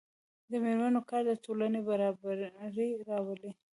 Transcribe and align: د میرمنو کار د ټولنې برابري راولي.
د 0.51 0.51
میرمنو 0.63 0.99
کار 1.09 1.23
د 1.27 1.31
ټولنې 1.45 1.79
برابري 1.89 2.89
راولي. 3.09 3.51